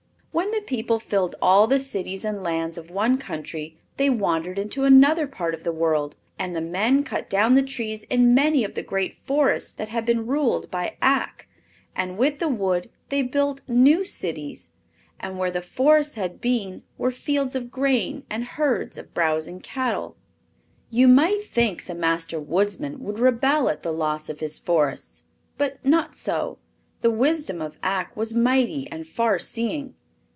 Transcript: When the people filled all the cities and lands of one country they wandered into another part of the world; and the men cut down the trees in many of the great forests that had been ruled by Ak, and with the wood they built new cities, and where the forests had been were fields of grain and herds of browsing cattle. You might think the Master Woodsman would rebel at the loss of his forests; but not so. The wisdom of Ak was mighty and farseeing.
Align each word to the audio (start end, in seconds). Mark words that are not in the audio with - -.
When 0.33 0.49
the 0.51 0.61
people 0.65 0.97
filled 0.99 1.35
all 1.41 1.67
the 1.67 1.79
cities 1.79 2.23
and 2.23 2.41
lands 2.41 2.77
of 2.77 2.89
one 2.89 3.17
country 3.17 3.77
they 3.97 4.09
wandered 4.09 4.57
into 4.57 4.85
another 4.85 5.27
part 5.27 5.53
of 5.53 5.65
the 5.65 5.73
world; 5.73 6.15
and 6.39 6.55
the 6.55 6.61
men 6.61 7.03
cut 7.03 7.29
down 7.29 7.55
the 7.55 7.61
trees 7.61 8.03
in 8.03 8.33
many 8.33 8.63
of 8.63 8.73
the 8.73 8.81
great 8.81 9.17
forests 9.25 9.75
that 9.75 9.89
had 9.89 10.05
been 10.05 10.25
ruled 10.25 10.71
by 10.71 10.95
Ak, 11.01 11.49
and 11.93 12.17
with 12.17 12.39
the 12.39 12.47
wood 12.47 12.89
they 13.09 13.21
built 13.23 13.61
new 13.67 14.05
cities, 14.05 14.71
and 15.19 15.37
where 15.37 15.51
the 15.51 15.61
forests 15.61 16.13
had 16.13 16.39
been 16.39 16.83
were 16.97 17.11
fields 17.11 17.53
of 17.53 17.69
grain 17.69 18.23
and 18.29 18.45
herds 18.45 18.97
of 18.97 19.13
browsing 19.13 19.59
cattle. 19.59 20.15
You 20.89 21.09
might 21.09 21.43
think 21.43 21.83
the 21.85 21.93
Master 21.95 22.39
Woodsman 22.39 23.03
would 23.03 23.19
rebel 23.19 23.67
at 23.67 23.83
the 23.83 23.91
loss 23.93 24.29
of 24.29 24.39
his 24.39 24.59
forests; 24.59 25.23
but 25.57 25.83
not 25.85 26.15
so. 26.15 26.57
The 27.01 27.11
wisdom 27.11 27.61
of 27.61 27.77
Ak 27.83 28.15
was 28.15 28.33
mighty 28.33 28.87
and 28.89 29.05
farseeing. 29.05 29.95